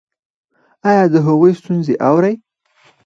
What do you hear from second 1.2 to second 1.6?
هغوی